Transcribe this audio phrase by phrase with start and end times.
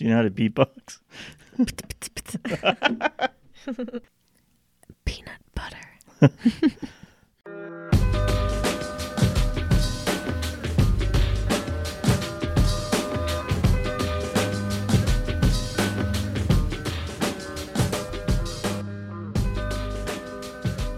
[0.00, 1.00] Do you know how to beatbox?
[5.04, 5.76] Peanut butter.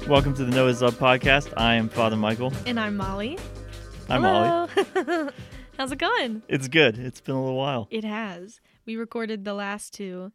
[0.06, 1.52] Welcome to the Noah's Love podcast.
[1.56, 2.52] I am Father Michael.
[2.66, 3.36] And I'm Molly.
[4.08, 4.22] I'm.
[4.22, 4.68] Hello.
[5.76, 6.44] How's it going?
[6.46, 6.98] It's good.
[6.98, 7.88] It's been a little while.
[7.90, 8.60] It has.
[8.84, 10.32] We recorded the last two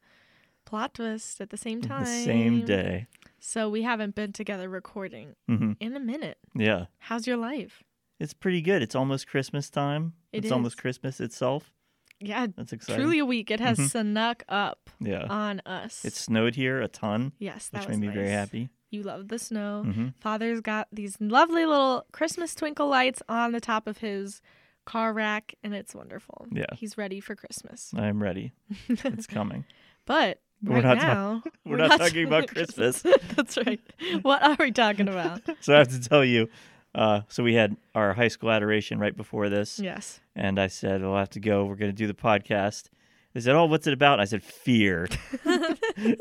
[0.65, 2.03] plot twists at the same time.
[2.03, 3.07] The same day.
[3.39, 6.37] So we haven't been together recording hmm in a minute.
[6.55, 6.85] Yeah.
[6.99, 7.83] How's your life?
[8.19, 8.81] It's pretty good.
[8.81, 10.13] It's almost Christmas time.
[10.33, 10.77] It it's almost.
[10.77, 11.71] Christmas itself.
[12.19, 13.03] Yeah, That's exciting.
[13.03, 13.51] truly a week.
[13.51, 13.91] It has Mhm.
[13.91, 15.27] snuck up Yeah.
[15.29, 16.03] on us.
[16.03, 18.69] It snowed here a ton, yes, that which made me very happy.
[18.89, 19.83] You love the snow.
[19.83, 24.41] hmm Father's got these lovely little Christmas twinkle lights on the top of his
[24.87, 26.47] car rack, and it's wonderful.
[26.49, 26.65] Yeah.
[26.75, 27.91] He's ready for Christmas.
[27.95, 28.53] I'm ready.
[28.87, 29.65] It's coming.
[30.05, 33.03] But We're right not now, we're not talking about Christmas.
[33.35, 33.81] That's right.
[34.21, 35.41] What are we talking about?
[35.59, 36.49] So I have to tell you.
[36.95, 40.19] Uh, so we had our high school adoration right before this, yes.
[40.35, 41.65] and I said, "We'll have to go.
[41.65, 42.85] We're going to do the podcast."
[43.33, 45.09] They said, "Oh, what's it about?" I said, "Fear,"
[45.45, 45.77] and,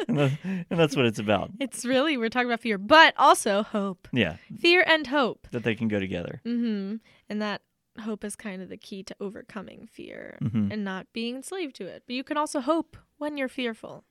[0.08, 1.50] and that's what it's about.
[1.60, 4.08] It's really we're talking about fear, but also hope.
[4.12, 5.46] Yeah, Fear and hope.
[5.52, 6.42] that they can go together.
[6.44, 6.96] Mm-hmm.
[7.30, 7.62] And that
[8.00, 10.72] hope is kind of the key to overcoming fear Mhm.
[10.72, 12.02] and not being enslaved to it.
[12.06, 14.04] But you can also hope when you're fearful.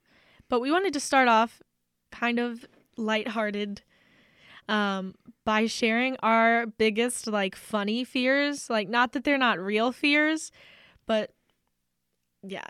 [0.50, 1.62] But we wanted to start off
[2.12, 2.66] kind of
[2.98, 3.82] lighthearted
[4.68, 5.14] um,
[5.44, 8.70] by sharing our biggest like funny fears.
[8.70, 10.52] Like not that they're not real fears,
[11.06, 11.34] but
[12.44, 12.66] yeah.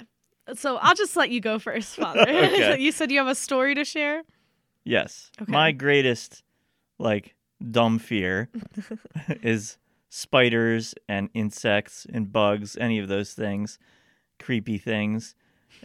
[0.55, 2.21] So I'll just let you go first, Father.
[2.27, 2.79] Okay.
[2.79, 4.23] you said you have a story to share.
[4.83, 5.51] Yes, Okay.
[5.51, 6.43] my greatest
[6.99, 7.35] like
[7.71, 8.49] dumb fear
[9.41, 9.77] is
[10.09, 13.79] spiders and insects and bugs, any of those things,
[14.39, 15.35] creepy things.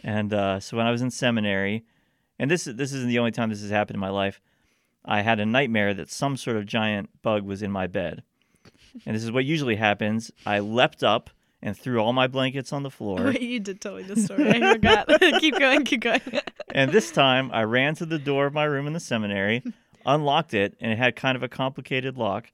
[0.03, 1.83] And uh, so when I was in seminary,
[2.39, 4.41] and this this isn't the only time this has happened in my life,
[5.05, 8.23] I had a nightmare that some sort of giant bug was in my bed.
[9.05, 10.31] And this is what usually happens.
[10.45, 11.29] I leapt up
[11.61, 13.25] and threw all my blankets on the floor.
[13.25, 14.49] Wait, you did tell me the story.
[14.49, 15.07] I forgot.
[15.39, 16.21] keep going, keep going.
[16.73, 19.61] And this time I ran to the door of my room in the seminary,
[20.05, 22.49] unlocked it, and it had kind of a complicated lock,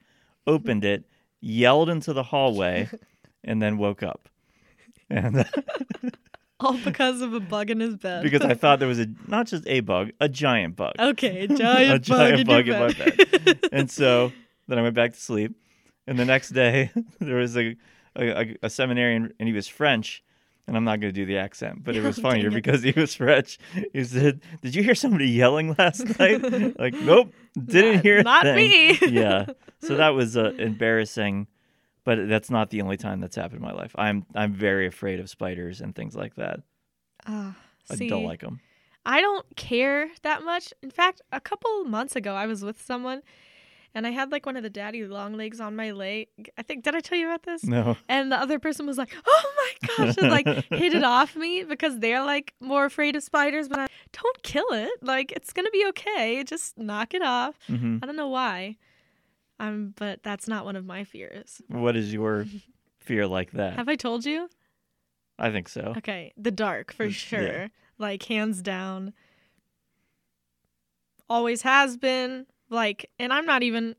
[0.48, 1.04] opened it,
[1.42, 2.90] yelled into the hallway,
[3.44, 4.30] and then woke up.
[5.10, 5.46] And
[6.60, 8.24] All because of a bug in his bed.
[8.24, 10.94] because I thought there was a not just a bug, a giant bug.
[11.00, 13.60] Okay, a giant, A giant bug, bug in, in your my bed.
[13.72, 14.32] And so
[14.68, 15.56] then I went back to sleep.
[16.08, 16.90] And the next day
[17.20, 17.76] there was a
[18.16, 20.24] a, a seminarian and he was French.
[20.68, 22.92] And I'm not going to do the accent, but it was Oh, funnier because he
[22.92, 23.58] was French.
[23.94, 26.42] He said, "Did you hear somebody yelling last night?"
[26.78, 28.24] like, nope, didn't Not- hear.
[28.24, 29.00] not thing." me.
[29.10, 29.46] yeah.
[29.80, 31.48] So that was uh, embarrassing,
[32.04, 33.96] but that's not the only time that's happened in my life.
[33.98, 36.60] I'm I'm very afraid of spiders and things like that.
[37.26, 37.56] Ah,
[37.90, 38.60] I see, don't like them.
[39.06, 40.74] I don't care that much.
[40.84, 43.22] In fact, a couple months ago, I was with someone,
[43.96, 46.28] and I had like one of the daddy long legs on my leg.
[46.58, 47.64] I think did I tell you about this?
[47.64, 47.98] No.
[48.10, 51.64] And the other person was like, "Oh my gosh!" and like hit it off me
[51.64, 53.68] because they're like more afraid of spiders.
[53.68, 54.92] But I don't kill it.
[55.02, 56.44] Like it's gonna be okay.
[56.44, 57.58] Just knock it off.
[57.68, 58.78] hmm I don't know why.
[59.60, 61.62] Um, but that's not one of my fears.
[61.68, 62.46] What is your
[63.00, 63.74] fear like that?
[63.74, 64.50] Have I told you?
[65.40, 65.94] I think so.
[65.98, 67.12] Okay, the dark for Yeah.
[67.12, 67.70] sure.
[67.98, 69.14] Like hands down.
[71.30, 72.46] Always has been.
[72.70, 73.96] Like, and I'm not even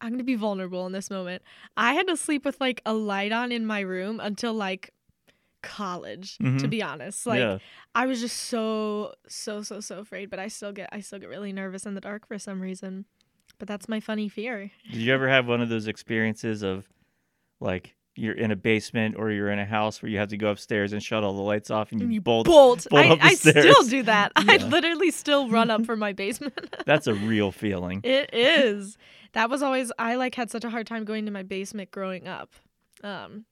[0.00, 1.42] I'm going to be vulnerable in this moment.
[1.76, 4.90] I had to sleep with like a light on in my room until like
[5.62, 6.70] college, to Mhm.
[6.70, 7.26] be honest.
[7.26, 7.58] Like yeah.
[7.94, 11.28] I was just so so so so afraid, but I still get I still get
[11.28, 13.04] really nervous in the dark for some reason.
[13.58, 14.72] But that's my funny fear.
[14.90, 16.88] Did you ever have one of those experiences of
[17.60, 20.50] like you're in a basement or you're in a house where you have to go
[20.50, 22.46] upstairs and shut all the lights off and you, You bolt?
[22.46, 22.86] Bolt.
[22.90, 24.32] bolt I, up the I still do that.
[24.36, 26.54] I literally still run up from my basement.
[26.84, 28.00] That's a real feeling.
[28.04, 28.98] It is.
[29.32, 32.28] That was always I like had such a hard time going to my basement growing
[32.28, 32.52] up.
[33.02, 33.46] Um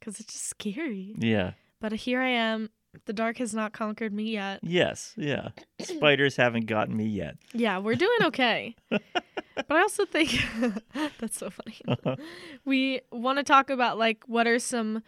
[0.00, 1.14] cuz it's just scary.
[1.18, 1.52] Yeah.
[1.80, 2.70] But here I am.
[3.06, 4.60] The dark has not conquered me yet.
[4.62, 5.14] Yes.
[5.16, 5.48] Yeah.
[5.80, 7.36] Spiders haven't gotten me yet.
[7.52, 8.76] Yeah, we're doing okay.
[8.88, 10.38] but I also think
[11.18, 11.80] that's so funny.
[11.88, 12.16] Uh-huh.
[12.64, 15.02] we want to talk about like what are some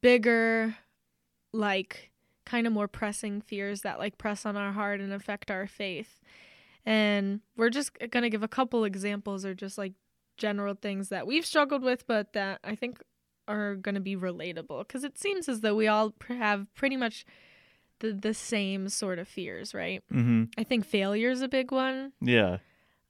[0.00, 0.76] bigger
[1.52, 2.10] like
[2.44, 6.20] kind of more pressing fears that like press on our heart and affect our faith.
[6.84, 9.92] And we're just going to give a couple examples or just like
[10.36, 12.98] general things that we've struggled with but that I think
[13.48, 16.96] are going to be relatable cuz it seems as though we all pr- have pretty
[16.96, 17.24] much
[18.00, 20.02] the the same sort of fears, right?
[20.10, 22.12] hmm I think failure is a big one.
[22.20, 22.58] Yeah.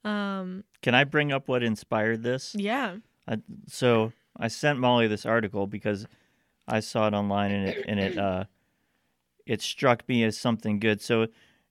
[0.05, 2.55] Um Can I bring up what inspired this?
[2.59, 2.97] yeah.
[3.69, 6.07] So I sent Molly this article because
[6.67, 8.45] I saw it online and it and it uh
[9.47, 11.01] it struck me as something good.
[11.01, 11.27] So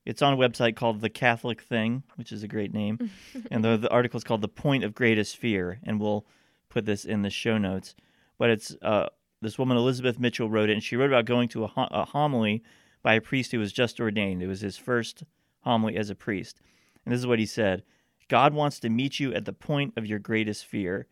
[0.05, 3.09] it's on a website called The Catholic Thing, which is a great name.
[3.51, 5.79] and the, the article is called The Point of Greatest Fear.
[5.83, 6.25] And we'll
[6.69, 7.95] put this in the show notes.
[8.41, 9.09] But it's uh,
[9.43, 10.73] this woman, Elizabeth Mitchell, wrote it.
[10.73, 12.63] And she wrote about going to a, a homily
[13.03, 14.41] by a priest who was just ordained.
[14.41, 15.23] It was his first
[15.59, 16.59] homily as a priest.
[17.05, 17.83] And this is what he said
[18.29, 21.05] God wants to meet you at the point of your greatest fear.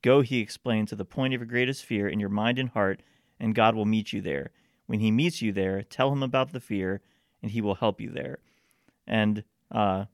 [0.00, 3.02] Go, he explained, to the point of your greatest fear in your mind and heart,
[3.40, 4.52] and God will meet you there.
[4.86, 7.00] When he meets you there, tell him about the fear,
[7.42, 8.38] and he will help you there.
[9.08, 9.42] And
[9.72, 10.04] uh,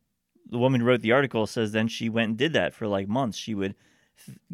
[0.48, 3.08] the woman who wrote the article says then she went and did that for like
[3.08, 3.36] months.
[3.36, 3.74] She would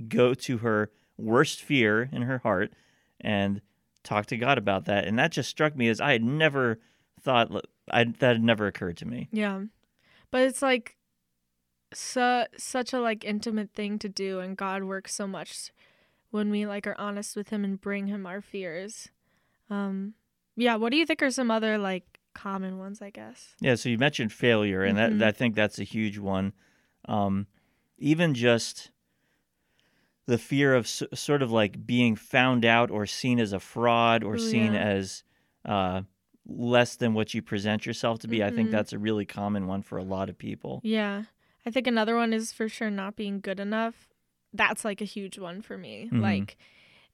[0.08, 2.72] go to her worst fear in her heart
[3.20, 3.60] and
[4.02, 5.06] talk to God about that.
[5.06, 6.80] And that just struck me as I had never
[7.20, 7.50] thought
[7.90, 9.28] I, that had never occurred to me.
[9.32, 9.62] Yeah.
[10.30, 10.96] But it's like
[11.92, 15.70] su- such a like intimate thing to do and God works so much
[16.30, 19.08] when we like are honest with him and bring him our fears.
[19.70, 20.14] Um
[20.56, 23.54] yeah, what do you think are some other like common ones, I guess?
[23.60, 25.18] Yeah, so you mentioned failure and Mhm.
[25.18, 26.52] that I think that's a huge one.
[27.06, 27.46] Um
[27.98, 28.90] even just
[30.26, 34.22] the fear of s- sort of like being found out or seen as a fraud
[34.24, 34.82] or Ooh, seen yeah.
[34.82, 35.24] as
[35.64, 36.02] uh
[36.46, 38.42] less than what you present yourself to be.
[38.42, 40.80] I think that's a really common one for a lot of people.
[40.82, 41.24] Yeah.
[41.64, 44.08] I think another one is for sure not being good enough.
[44.52, 46.08] That's like a huge one for me.
[46.12, 46.20] Mhm.
[46.20, 46.56] Like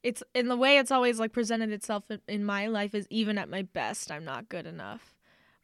[0.02, 3.50] it's in the way it's always like presented itself in my life is even at
[3.50, 5.14] my best I'm not good enough.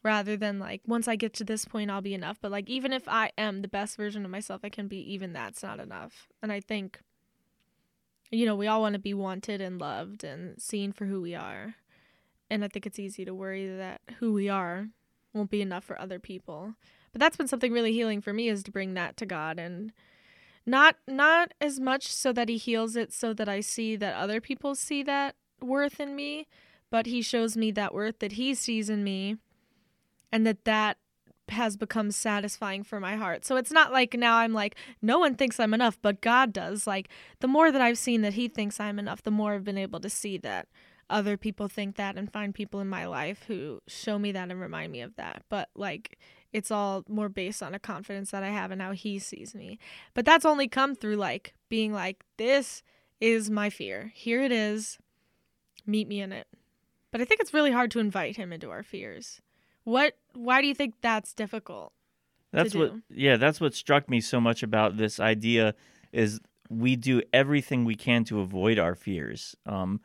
[0.02, 2.92] Rather than like once I get to this point I'll be enough, but like even
[2.92, 6.28] if I am the best version of myself I can be, even that's not enough.
[6.42, 7.00] And I think
[8.30, 11.34] you know, we all want to be wanted and loved and seen for who we
[11.34, 11.76] are.
[12.50, 14.88] And I think it's easy to worry that who we are
[15.32, 16.74] won't be enough for other people
[17.14, 19.92] but that's been something really healing for me is to bring that to God and
[20.66, 24.40] not not as much so that he heals it so that I see that other
[24.40, 26.48] people see that worth in me,
[26.90, 29.36] but he shows me that worth that he sees in me
[30.32, 30.98] and that that
[31.50, 33.44] has become satisfying for my heart.
[33.44, 36.86] So it's not like now I'm like no one thinks I'm enough, but God does.
[36.86, 37.08] Like
[37.40, 40.00] the more that I've seen that he thinks I'm enough, the more I've been able
[40.00, 40.68] to see that
[41.10, 44.60] other people think that and find people in my life who show me that and
[44.60, 45.42] remind me of that.
[45.48, 46.18] But like
[46.52, 49.78] it's all more based on a confidence that I have and how he sees me.
[50.14, 52.82] But that's only come through like being like, this
[53.20, 54.12] is my fear.
[54.14, 54.98] Here it is.
[55.86, 56.46] Meet me in it.
[57.10, 59.40] But I think it's really hard to invite him into our fears.
[59.84, 61.92] What why do you think that's difficult?
[62.52, 65.74] That's what yeah, that's what struck me so much about this idea
[66.12, 66.40] is
[66.70, 69.56] we do everything we can to avoid our fears.
[69.66, 70.00] Um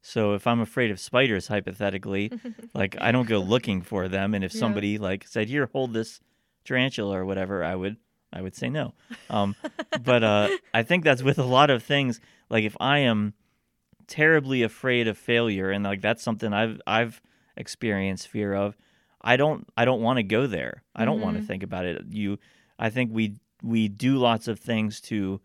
[0.00, 2.32] so if I'm afraid of spiders hypothetically,
[2.74, 4.60] like I don't go looking for them and if Yeah.
[4.60, 6.20] somebody like said here hold this
[6.64, 7.96] tarantula or whatever, I would
[8.32, 8.94] I would say no.
[9.30, 9.56] Um
[9.96, 13.34] but uh I think that's with a lot of things like if I am
[14.06, 17.20] terribly afraid of failure and like that's something I've I've
[17.56, 18.76] experienced fear of,
[19.20, 20.82] I don't I don't want to go there.
[20.94, 22.02] I don't want to think about it.
[22.10, 22.38] You
[22.78, 25.40] I think we we do lots of things to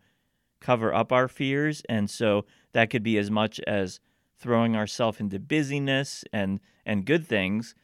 [0.60, 4.00] cover up our fears and so that could be as much as
[4.38, 7.74] throwing ourselves into busyness and and good things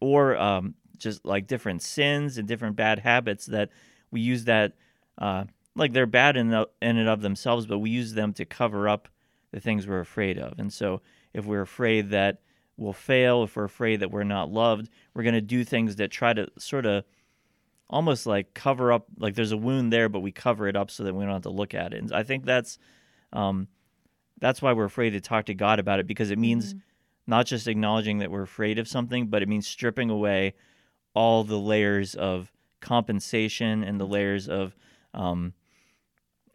[0.00, 3.70] or um, just like different sins and different bad habits that
[4.10, 4.74] we use that
[5.18, 5.44] uh,
[5.76, 8.88] like they're bad in, the, in and of themselves but we use them to cover
[8.88, 9.08] up
[9.52, 11.00] the things we're afraid of and so
[11.32, 12.40] if we're afraid that
[12.80, 16.10] we'll fail if we're afraid that we're not loved we're going to do things that
[16.10, 17.04] try to sort of
[17.88, 21.02] almost like cover up like there's a wound there but we cover it up so
[21.04, 21.98] that we don't have to look at it.
[22.00, 22.78] And i think that's
[23.32, 23.68] um,
[24.40, 26.80] that's why we're afraid to talk to god about it because it means Mhm.
[27.26, 30.54] not just acknowledging that we're afraid of something but it means stripping away
[31.14, 32.50] all the layers of
[32.80, 34.74] compensation and the layers of
[35.12, 35.52] um,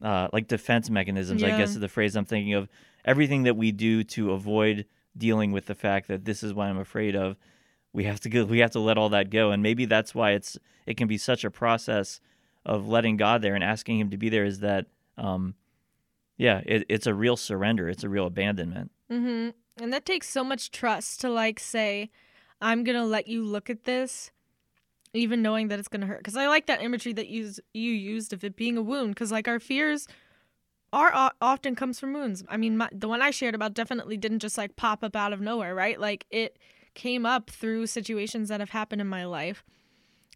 [0.02, 2.68] uh, like defense mechanisms i guess is the phrase i'm thinking of.
[3.04, 4.86] Everything that we do to avoid
[5.18, 7.38] dealing with the fact that this is what i'm afraid of
[7.94, 10.32] we have to go we have to let all that go and maybe that's why
[10.32, 12.20] it's it can be such a process
[12.66, 14.86] of letting god there and asking him to be there is that
[15.18, 15.56] um
[16.38, 19.54] yeah it, it's a real surrender it's a real abandonment Mhm.
[19.80, 22.10] And that takes so much trust to like say,
[22.62, 24.32] I'm gonna let you look at this,
[25.14, 26.20] even knowing that it's gonna hurt.
[26.20, 29.14] Because I like that imagery that you you used of it being a wound.
[29.14, 30.08] Because like our fears
[30.96, 32.44] are often comes from wounds.
[32.48, 35.34] I mean, my, the one I shared about definitely didn't just like pop up out
[35.34, 36.00] of nowhere, right?
[36.00, 36.58] Like it
[36.94, 39.64] came up through situations that have happened in my life,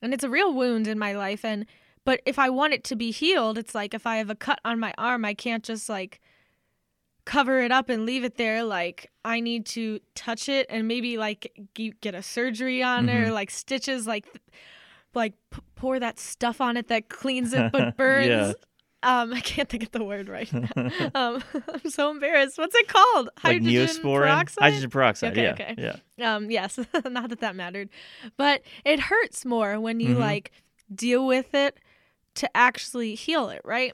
[0.02, 1.46] and it's a real wound in my life.
[1.46, 1.66] And
[2.06, 4.60] but if I want it to be healed, it's like if I have a cut
[4.66, 6.20] on my arm, I can't just like
[7.26, 11.16] cover it up and leave it there like i need to touch it and maybe
[11.16, 11.52] like
[12.02, 13.34] get a surgery on it or Mhm.
[13.34, 14.26] like stitches like
[15.14, 18.54] like p- pour that stuff on it that cleans it but burns Yeah.
[19.04, 20.70] Um, I can't think of the word right now.
[21.16, 22.58] um, I'm so embarrassed.
[22.58, 23.28] What's it called?
[23.28, 24.64] like Hydrogen neosporin, peroxide?
[24.64, 25.32] hydrogen peroxide.
[25.34, 26.00] Okay, yeah, okay.
[26.18, 26.36] yeah.
[26.36, 27.90] Um, yes, not that that mattered,
[28.38, 30.20] but it hurts more when you Mhm.
[30.20, 30.52] like
[30.94, 31.78] deal with it
[32.36, 33.94] to actually heal it, right?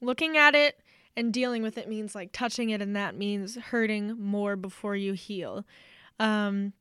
[0.00, 0.78] Looking at it
[1.16, 5.12] and dealing with it means like touching it, and that means hurting more before you
[5.14, 5.64] heal.
[6.20, 6.72] Um,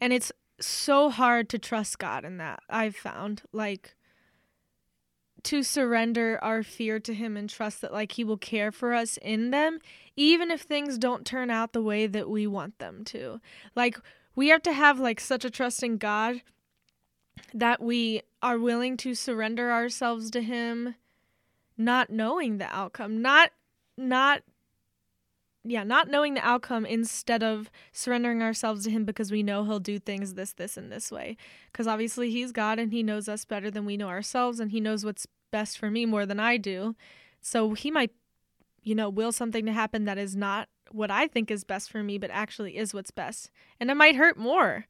[0.00, 0.30] and it's
[0.60, 2.60] so hard to trust God in that.
[2.70, 3.94] I've found like
[5.44, 9.18] to surrender our fear to him and trust that like he will care for us
[9.18, 9.78] in them
[10.16, 13.40] even if things don't turn out the way that we want them to.
[13.74, 13.98] Like
[14.34, 16.42] we have to have like such a trust in God
[17.52, 20.94] that we are willing to surrender ourselves to him
[21.76, 23.50] not knowing the outcome, not
[23.96, 24.42] not
[25.64, 29.80] yeah, not knowing the outcome instead of surrendering ourselves to him because we know he'll
[29.80, 31.36] do things this this and this way.
[31.72, 34.80] Cuz obviously he's God and he knows us better than we know ourselves and he
[34.80, 36.94] knows what's best for me more than I do.
[37.40, 38.10] So he might
[38.84, 42.02] you know, will something to happen that is not what I think is best for
[42.02, 43.50] me, but actually is what's best.
[43.80, 44.86] And it might hurt more.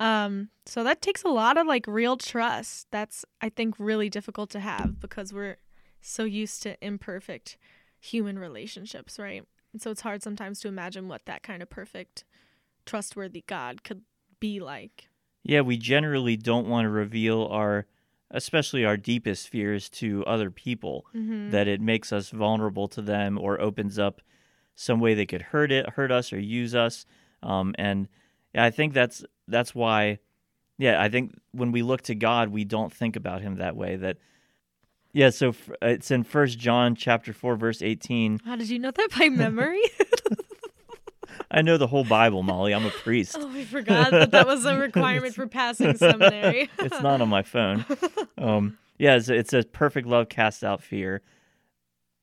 [0.00, 2.86] Um, so that takes a lot of like real trust.
[2.90, 5.58] That's I think really difficult to have because we're
[6.00, 7.58] so used to imperfect
[8.00, 9.44] human relationships, right?
[9.72, 12.24] And so it's hard sometimes to imagine what that kind of perfect,
[12.86, 14.02] trustworthy God could
[14.40, 15.08] be like.
[15.42, 17.86] Yeah, we generally don't want to reveal our,
[18.30, 21.06] especially our deepest fears to other people.
[21.14, 21.50] Mm-hmm.
[21.50, 24.20] That it makes us vulnerable to them or opens up
[24.74, 27.04] some way they could hurt it, hurt us, or use us.
[27.42, 28.08] Um, and
[28.54, 30.18] I think that's that's why.
[30.80, 33.96] Yeah, I think when we look to God, we don't think about Him that way.
[33.96, 34.18] That
[35.18, 38.38] yeah, so f- it's in First John chapter four verse eighteen.
[38.44, 39.82] How did you know that by memory?
[41.50, 42.72] I know the whole Bible, Molly.
[42.72, 43.34] I'm a priest.
[43.36, 46.70] oh, I forgot that that was a requirement for passing seminary.
[46.78, 47.84] it's not on my phone.
[48.38, 51.22] Um, yeah, it's, it says perfect love casts out fear.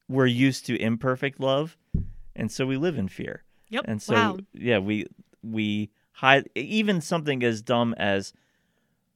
[0.08, 1.76] We're used to imperfect love,
[2.38, 3.44] and so we live in fear.
[3.72, 3.86] Yep.
[3.90, 4.38] And so wow.
[4.54, 5.08] yeah, we
[5.44, 8.32] we hide even something as dumb as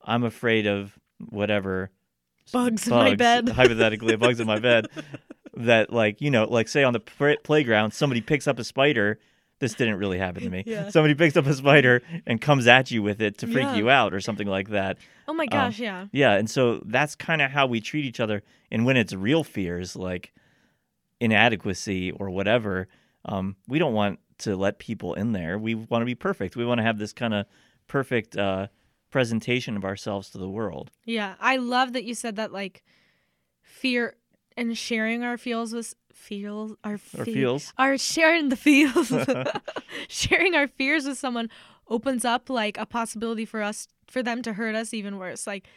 [0.04, 1.92] I'm afraid of whatever
[2.52, 3.50] Bugs in my bed.
[3.56, 4.88] hypothetically, bugs in my bed.
[5.56, 9.20] That like you know, like say on the pr- playground, somebody picks up a spider.
[9.60, 10.64] This didn't really happen to me.
[10.66, 10.88] Yeah.
[10.90, 13.76] Somebody picks up a spider and comes at you with it to freak Yeah.
[13.76, 14.98] you out or something like that.
[15.28, 16.06] Oh my gosh, yeah.
[16.14, 18.42] Yeah, and so that's kind of how we treat each other.
[18.72, 20.32] And when it's real fears like
[21.20, 22.88] inadequacy or whatever,
[23.26, 25.58] um, we don't want to let people in there.
[25.58, 26.56] We want to be perfect.
[26.56, 27.46] We want to have this kind of
[27.88, 28.68] perfect uh,
[29.10, 30.92] presentation of ourselves to the world.
[31.06, 32.84] Yeah, I love that you said that like
[33.62, 34.16] fear
[34.58, 37.74] and sharing our feels with feels our fe- feels.
[37.78, 39.10] our sharing the feels
[40.10, 41.50] sharing our fears with someone
[41.88, 45.48] opens up like a possibility for us for them to hurt us even worse.
[45.48, 45.68] Like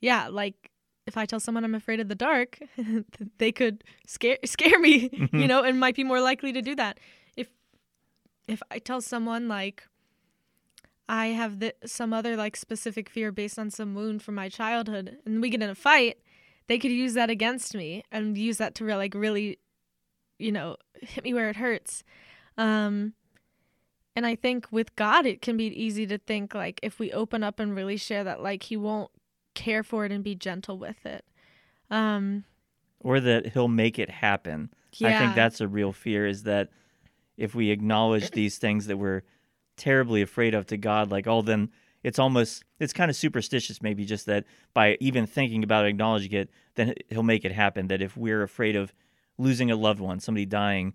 [0.00, 0.70] yeah, like
[1.06, 2.58] if I tell someone I'm afraid of the dark,
[3.38, 6.98] they could scare scare me, you know, and might be more likely to do that.
[7.36, 7.48] If
[8.48, 9.86] if I tell someone like
[11.08, 15.18] I have the, some other like specific fear based on some wound from my childhood,
[15.24, 16.18] and we get in a fight,
[16.66, 19.58] they could use that against me and use that to re- like really,
[20.38, 22.02] you know, hit me where it hurts.
[22.58, 23.12] Um,
[24.16, 27.42] and I think with God, it can be easy to think like if we open
[27.42, 29.10] up and really share that, like He won't
[29.54, 31.24] care for it and be gentle with it.
[31.90, 32.44] Um,
[33.00, 34.70] Or that he'll make it happen.
[34.94, 36.70] yeah, I think that's a real fear is that
[37.36, 39.22] if we acknowledge these things that we're
[39.76, 41.70] terribly afraid of to God, like, oh, then
[42.02, 46.32] it's almost, it's kind of superstitious, maybe just that by even thinking about it, acknowledging
[46.32, 47.88] it, then he'll make it happen.
[47.88, 48.92] That if we're afraid of
[49.38, 50.94] losing a loved one, somebody dying,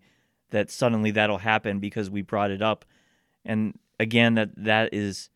[0.52, 2.86] that suddenly that'll happen because we brought it up.
[3.44, 5.30] And again, that that is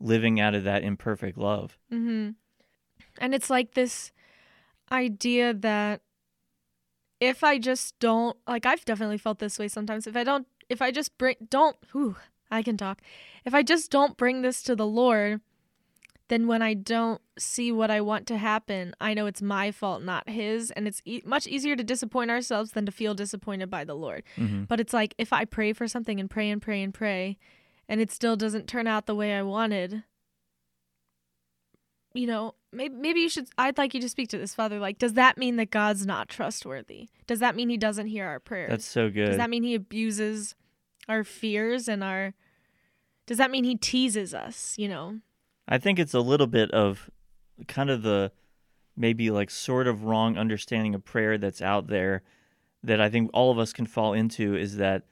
[0.00, 1.78] living out of that imperfect love.
[1.92, 2.30] Mm-hmm.
[3.18, 4.12] And it's like this
[4.92, 6.00] idea that
[7.20, 10.06] if I just don't like I've definitely felt this way sometimes.
[10.06, 12.16] If I don't if I just bring don't whew,
[12.50, 13.00] I can talk.
[13.44, 15.40] If I just don't bring this to the Lord,
[16.28, 20.02] then when I don't see what I want to happen, I know it's my fault,
[20.02, 23.84] not his, and it's e- much easier to disappoint ourselves than to feel disappointed by
[23.84, 24.24] the Lord.
[24.36, 27.38] hmm But it's like if I pray for something and pray and pray and pray,
[27.88, 30.02] and it still doesn't turn out the way I wanted,
[32.14, 33.48] you know, maybe maybe you should.
[33.58, 34.78] I'd like you to speak to this, Father.
[34.78, 37.08] Like, does that mean that God's not trustworthy?
[37.26, 38.70] Does that mean He doesn't hear our prayers?
[38.70, 39.26] That's so good.
[39.26, 40.54] does that mean He abuses
[41.08, 42.34] our fears and our?
[43.26, 44.76] Does that mean He teases us?
[44.78, 45.20] You know.
[45.68, 47.10] I think it's a little bit of
[47.66, 48.30] kind of the
[48.96, 52.22] maybe like sort of wrong understanding of prayer that's out there
[52.82, 55.02] that I think all of us can fall into is that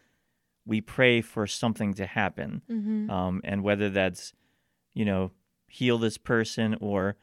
[0.64, 2.62] we pray for something to happen.
[2.70, 3.10] Mm-hmm.
[3.10, 4.32] Um, and whether that's,
[4.94, 5.32] you know,
[5.68, 7.16] heal this person or,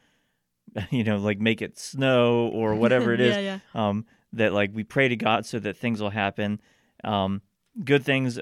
[0.90, 3.88] you know, like make it snow or whatever it is, yeah, yeah.
[3.88, 6.60] um, that like we pray to God so that things will happen,
[7.02, 7.42] um,
[7.84, 8.38] good things,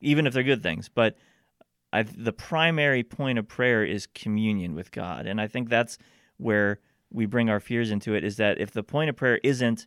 [0.00, 0.88] even if they're good things.
[0.88, 1.16] But
[1.92, 5.98] I, the primary point of prayer is communion with God, and I think that's
[6.38, 6.80] where
[7.12, 8.24] we bring our fears into it.
[8.24, 9.86] Is that if the point of prayer isn't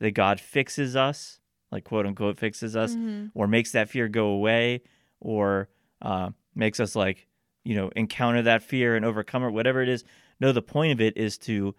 [0.00, 1.40] that God fixes us,
[1.70, 3.26] like quote unquote fixes us, Mm-hmm.
[3.38, 4.82] or makes that fear go away,
[5.20, 5.68] or
[6.02, 7.26] uh, makes us like
[7.64, 10.04] you know encounter that fear and overcome it, whatever it is.
[10.40, 11.74] No, the point of it is to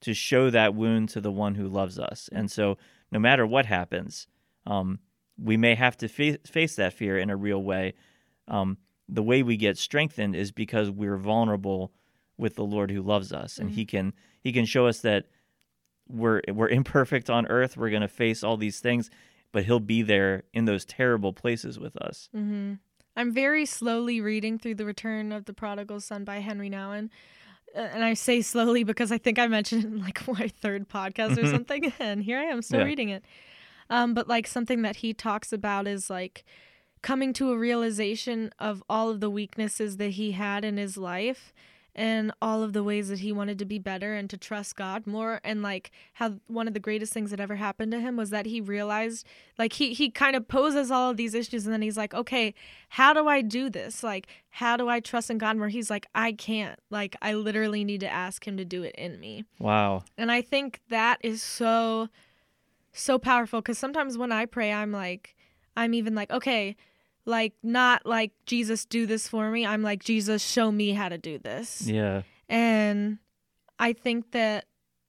[0.00, 2.76] to show that wound to the one who loves us, and so
[3.10, 4.26] no matter what happens,
[4.66, 4.98] um,
[5.42, 7.94] we may have to fa- face that fear in a real way.
[8.48, 8.78] Um,
[9.08, 11.92] the way we get strengthened is because we're vulnerable
[12.36, 13.74] with the Lord who loves us, and Mhm.
[13.74, 15.26] He can He can show us that
[16.08, 17.76] we're we're imperfect on earth.
[17.76, 19.10] We're going to face all these things,
[19.52, 22.28] but He'll be there in those terrible places with us.
[22.34, 22.74] Mm-hmm.
[23.16, 27.10] I'm very slowly reading through The Return of the Prodigal Son by Henri Nouwen.
[27.74, 30.88] Uh, and I say slowly because I think I mentioned it in like my third
[30.88, 31.50] podcast or Mhm.
[31.50, 31.92] something.
[32.00, 32.86] And here I am still Yeah.
[32.86, 33.24] reading it.
[33.90, 36.44] Um, but like something that he talks about is like
[37.02, 41.52] coming to a realization of all of the weaknesses that he had in his life
[41.98, 45.04] and all of the ways that he wanted to be better and to trust God
[45.04, 45.40] more.
[45.42, 48.46] And like how one of the greatest things that ever happened to him was that
[48.46, 49.26] he realized
[49.58, 52.54] like he he kind of poses all of these issues and then he's like okay
[52.90, 54.04] how do I do this?
[54.04, 55.68] Like how do I trust in God more?
[55.68, 56.78] He's like I can't.
[56.88, 59.44] Like I literally need to ask him to do it in me.
[59.58, 60.04] Wow.
[60.16, 62.08] and I think that is so,
[62.92, 65.34] so powerful because sometimes when I pray, I'm like,
[65.76, 66.76] I'm even like, okay,
[67.24, 69.66] like, not like, Jesus, do this for me.
[69.66, 71.82] I'm like, Jesus, show me how to do this.
[71.86, 72.22] Yeah.
[72.48, 73.18] And
[73.78, 74.64] I think that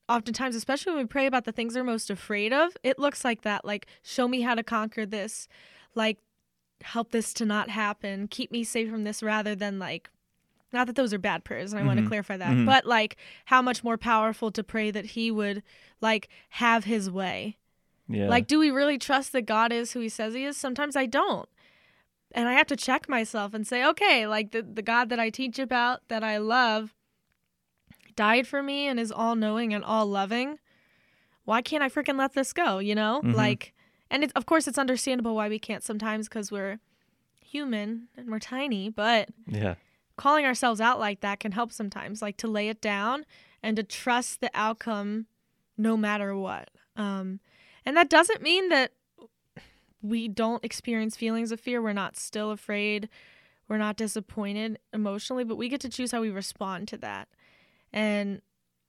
[0.10, 3.44] oftentimes, especially when we pray about the things we're most afraid of, it looks like
[3.44, 3.64] that.
[3.64, 5.48] Like, show me how to conquer this.
[5.96, 6.18] Like,
[6.82, 8.28] help this to not happen.
[8.28, 10.10] Keep me safe from this rather than like,
[10.72, 12.66] not that those are bad prayers, and I want to clarify that, Mhm.
[12.66, 15.64] but like how much more powerful to pray that He would
[16.00, 17.58] like have His way.
[18.10, 18.28] Yeah.
[18.28, 20.58] Like, do we really trust that God is who He says He is?
[20.58, 21.48] Sometimes I don't.
[22.32, 25.30] And I have to check myself and say, okay, like the, the God that I
[25.30, 26.94] teach about, that I love,
[28.16, 30.60] died for me and is all knowing and all loving.
[31.46, 32.80] Why can't I freaking let this go?
[32.80, 33.22] You know?
[33.24, 33.34] Mhm.
[33.34, 33.74] Like,
[34.12, 36.80] and it's, of course, it's understandable why we can't sometimes because we're
[37.42, 39.76] human and we're tiny, but yeah.
[40.18, 43.26] calling ourselves out like that can help sometimes, like to lay it down
[43.64, 45.26] and to trust the outcome
[45.78, 46.70] no matter what.
[46.96, 47.40] Um,
[47.86, 48.92] and that doesn't mean that
[50.02, 51.82] we don't experience feelings of fear.
[51.82, 53.10] We're not still afraid.
[53.68, 57.28] We're not disappointed emotionally, but we get to choose how we respond to that.
[57.94, 58.42] And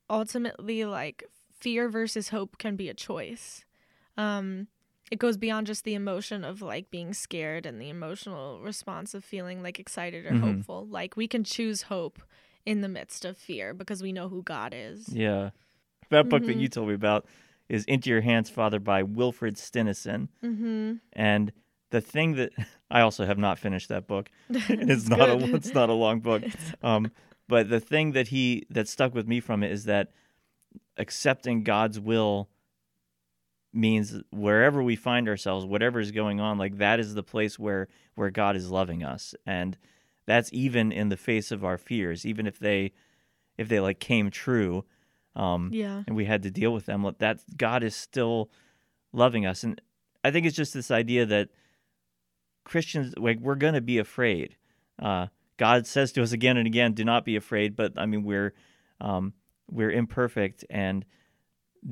[0.09, 1.25] ultimately, like
[1.59, 3.65] fear versus hope can be a choice.
[4.17, 4.69] Um,
[5.11, 9.25] it goes beyond just the emotion of like being scared and the emotional response of
[9.25, 10.41] feeling like excited or Mhm.
[10.41, 10.87] hopeful.
[10.87, 12.23] Like we can choose hope
[12.65, 15.09] in the midst of fear because we know who God is.
[15.09, 15.51] Yeah.
[16.11, 16.61] That book that Mhm.
[16.61, 17.27] you told me about
[17.71, 20.29] is Into Your Hands, Father by Wilfrid Stinissen.
[20.45, 20.95] Mm-hmm.
[21.13, 21.53] And
[21.91, 22.53] the thing that
[22.91, 24.31] I also have not finished that book.
[24.51, 26.43] it's not a it's not a long book.
[26.83, 27.13] Um,
[27.49, 30.13] but the thing that he that stuck with me from it is that
[30.97, 32.49] accepting God's will
[33.73, 37.87] means wherever we find ourselves, whatever is going on, like that is the place where
[38.17, 39.79] where God is loving us, and
[40.27, 42.93] that's even in the face of our fears, even if they
[43.57, 44.85] if they like came true,
[45.41, 46.03] um, yeah.
[46.07, 47.11] and we had to deal with them.
[47.19, 48.51] That God is still
[49.13, 49.81] loving us, and
[50.23, 51.49] I think it's just this idea that
[52.65, 54.57] Christians like we're gonna be afraid.
[54.99, 58.23] Uh, God says to us again and again, "Do not be afraid." But I mean,
[58.23, 58.53] we're
[59.01, 59.33] um,
[59.71, 61.05] we're imperfect, and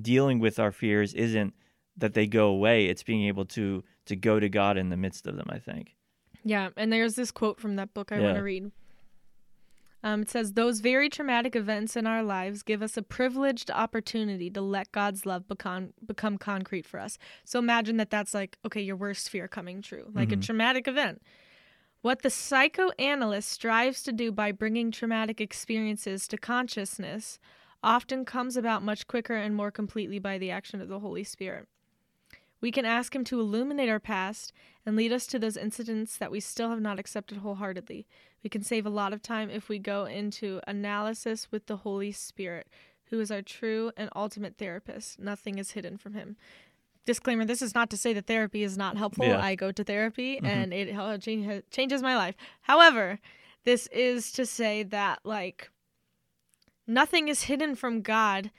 [0.03, 1.55] dealing with our fears isn't
[1.97, 2.87] that they go away.
[2.87, 5.47] It's being able to to go to God in the midst of them.
[5.49, 5.97] I think.
[6.45, 8.25] Yeah, and there's this quote from that book I Yeah.
[8.25, 8.71] want to read.
[10.03, 14.49] Um, it says, Those very traumatic events in our lives give us a privileged opportunity
[14.51, 17.19] to let God's love become, become concrete for us.
[17.45, 20.43] So imagine that that's like, okay, your worst fear coming true, like a Mhm.
[20.43, 21.21] traumatic event.
[22.01, 27.41] What the psychoanalyst strives to do by bringing traumatic experiences to consciousness
[27.83, 31.69] often comes about much quicker and more completely by the action of the Holy Spirit.
[32.61, 34.53] We can ask Him to illuminate our past
[34.85, 38.07] and lead us to those incidents that we still have not accepted wholeheartedly.
[38.43, 42.13] We can save a lot of time if we go into analysis with the Holy
[42.13, 42.67] Spirit,
[43.07, 45.19] who is our true and ultimate therapist.
[45.19, 46.37] Nothing is hidden from Him.
[47.05, 49.25] Disclaimer this is not to say that therapy is not helpful.
[49.25, 49.41] Yeah.
[49.43, 50.47] I go to therapy Mhm.
[50.47, 52.35] and it changes my life.
[52.63, 53.19] However,
[53.65, 55.71] this is to say that, like,
[56.87, 58.51] nothing is hidden from God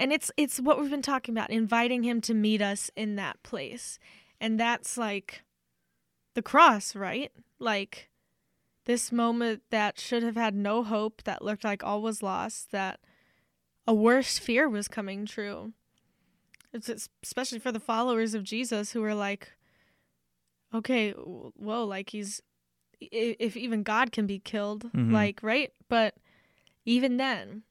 [0.00, 3.40] and it's it's what we've been talking about inviting him to meet us in that
[3.44, 3.98] place
[4.40, 5.42] and that's like
[6.34, 8.08] the cross right like
[8.86, 12.98] this moment that should have had no hope that looked like all was lost that
[13.86, 15.72] a worse fear was coming true
[16.72, 16.88] It's
[17.22, 19.52] especially for the followers of Jesus who are like,
[20.72, 22.40] okay, whoa, like he's,
[23.00, 25.10] if even God can be killed, Mhm.
[25.10, 25.72] like, right?
[25.88, 26.14] But
[26.84, 27.64] even then,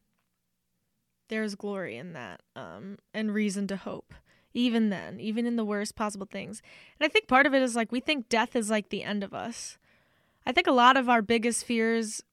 [1.30, 4.14] there's glory in that um, and reason to hope.
[4.54, 6.62] Even then, even in the worst possible things.
[7.00, 9.24] And I think part of it is like we think death is like the end
[9.24, 9.78] of us.
[10.46, 12.24] I think a lot of our biggest fears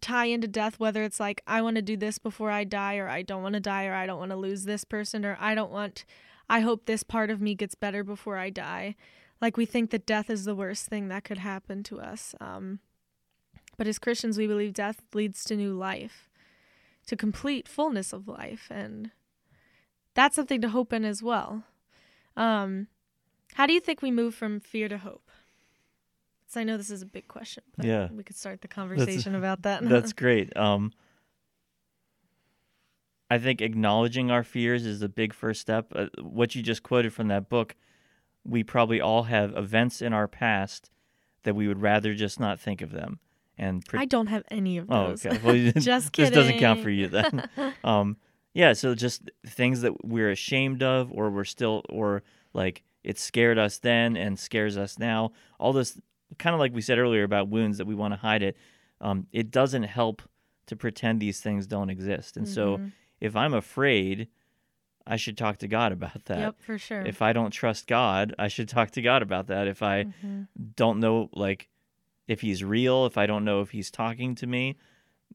[0.00, 3.08] tie into death, whether it's like, I want to do this before I die, or
[3.08, 5.54] I don't want to die, or I don't want to lose this person, or I
[5.54, 6.04] don't want,
[6.50, 8.96] I hope this part of me gets better before I die.
[9.40, 12.34] Like, we think that death is the worst thing that could happen to us.
[12.40, 12.80] Um,
[13.78, 16.28] but as Christians, we believe death leads to new life,
[17.06, 18.68] to complete fullness of life.
[18.70, 19.10] And
[20.14, 21.64] that's something to hope in as well.
[22.36, 22.88] Um,
[23.54, 25.30] how do you think we move from fear to hope?
[26.46, 28.08] So I know this is a big question, but Yeah.
[28.12, 29.82] we could start the conversation about that.
[29.88, 30.56] That's great.
[30.56, 30.92] Um,
[33.30, 35.92] I think acknowledging our fears is a big first step.
[35.94, 37.74] Uh, what you just quoted from that book,
[38.44, 40.90] we probably all have events in our past
[41.42, 43.18] that we would rather just not think of them.
[43.56, 45.24] And pre- I don't have any of those.
[45.24, 45.38] oh, okay.
[45.42, 47.48] Well, Just this doesn't count for you then.
[47.84, 48.16] um,
[48.52, 48.72] yeah.
[48.72, 53.78] So just things that we're ashamed of, or we're still, or like it scared us
[53.78, 55.32] then and scares us now.
[55.58, 56.00] All this,
[56.38, 58.56] kind of like we said earlier about wounds that we want to hide it.
[59.00, 60.22] Um, it doesn't help
[60.66, 62.36] to pretend these things don't exist.
[62.36, 62.92] And so Mhm.
[63.20, 64.28] if I'm afraid,
[65.06, 66.38] I should talk to God about that.
[66.38, 67.02] Yep, for sure.
[67.02, 69.68] If I don't trust God, I should talk to God about that.
[69.68, 70.48] If I Mhm.
[70.76, 71.68] don't know like
[72.26, 74.76] if he's real, if I don't know if he's talking to me,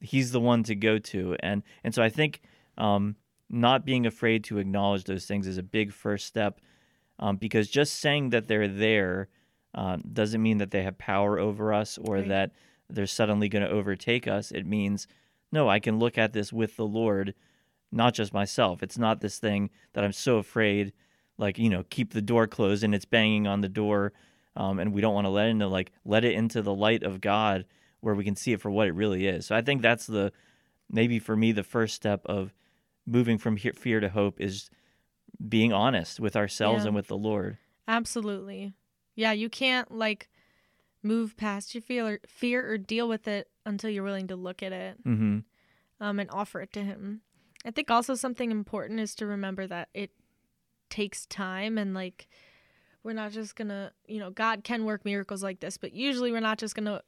[0.01, 1.35] he's the one to go to.
[1.41, 2.41] And and so I think
[2.77, 3.15] um,
[3.49, 6.61] not being afraid to acknowledge those things is a big first step
[7.19, 9.27] um, because just saying that they're there
[9.75, 12.27] uh, doesn't mean that they have power over us or Right.
[12.29, 12.51] that
[12.89, 14.51] they're suddenly going to overtake us.
[14.51, 15.07] It means
[15.51, 17.33] no, I can look at this with the Lord,
[17.91, 18.83] not just myself.
[18.83, 20.93] It's not this thing that I'm so afraid,
[21.37, 24.13] like you know, keep the door closed and it's banging on the door
[24.59, 27.01] um, and we don't want to let it into like let it into the light
[27.03, 27.65] of God
[28.01, 29.45] where we can see it for what it really is.
[29.47, 30.31] So I think that's the
[30.89, 32.53] maybe for me the first step of
[33.05, 34.69] moving from he- fear to hope is
[35.47, 36.87] being honest with ourselves Yeah.
[36.87, 37.57] and with the Lord.
[37.87, 38.73] Absolutely.
[39.15, 40.29] Yeah, you can't like
[41.03, 44.61] move past your fear or, fear or deal with it until you're willing to look
[44.63, 45.39] at it Mm-hmm.
[46.01, 47.21] um, and offer it to him.
[47.65, 50.11] I think also something important is to remember that it
[50.89, 52.27] takes time and like
[53.03, 56.39] we're not just gonna, you know, God can work miracles like this, but usually we're
[56.39, 57.01] not just gonna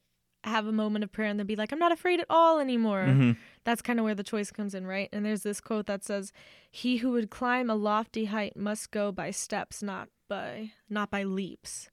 [0.43, 3.05] have a moment of prayer and then be like, I'm not afraid at all anymore.
[3.07, 3.31] Mm-hmm.
[3.63, 5.09] That's kind of where the choice comes in, right?
[5.13, 6.31] And there's this quote that says,
[6.69, 11.23] "He who would climb a lofty height must go by steps, not by not by
[11.23, 11.89] leaps."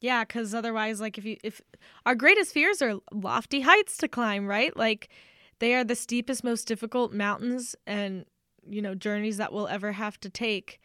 [0.00, 1.60] Yeah, cuz otherwise like if you if
[2.06, 4.76] our greatest fears are lofty heights to climb, right?
[4.76, 5.08] Like
[5.58, 8.26] they are the steepest most difficult mountains and
[8.68, 10.80] you know journeys that we'll ever have to take.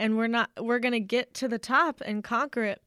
[0.00, 2.82] And we're not we're going to get to the top and conquer it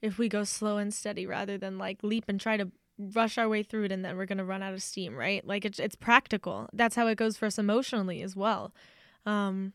[0.00, 3.46] if we go slow and steady rather than like leap and try to rush our
[3.46, 5.46] way through it and then we're going to run out of steam, right?
[5.46, 6.68] Like it's it's practical.
[6.72, 8.72] That's how it goes for us emotionally as well.
[9.26, 9.74] Um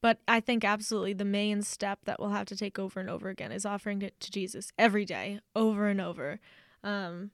[0.00, 3.28] but I think absolutely the main step that we'll have to take over and over
[3.28, 6.40] again is offering it to Jesus every day, over and over.
[6.82, 7.32] Um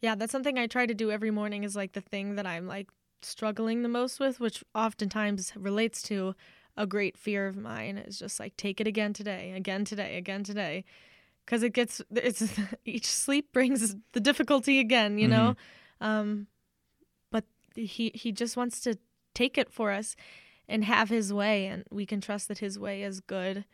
[0.00, 2.66] yeah, that's something I try to do every morning is like the thing that I'm
[2.66, 2.88] like
[3.20, 6.34] struggling the most with, which oftentimes relates to
[6.76, 10.42] a great fear of mine is just like take it again today, again today, again
[10.42, 10.84] today.
[11.44, 15.56] Because it gets it's each sleep brings the difficulty again you know?
[16.00, 16.48] Um
[17.30, 18.98] but he he just wants to
[19.34, 20.16] take it for us
[20.68, 23.64] and have his way and we can trust that his way is good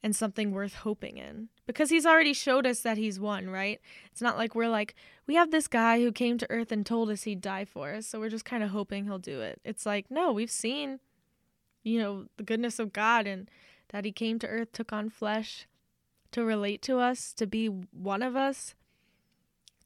[0.00, 1.48] and something worth hoping in.
[1.66, 3.80] Because he's already showed us that he's won right?
[4.10, 4.94] It's not like we're like
[5.26, 8.06] we have this guy who came to earth and told us he'd die for us
[8.06, 9.60] so we're just kind of hoping he'll do it.
[9.64, 11.00] It's like no we've seen
[11.88, 13.50] you know the goodness of god and
[13.90, 15.66] that he came to earth took on flesh
[16.32, 18.74] to relate to us, to be one of us,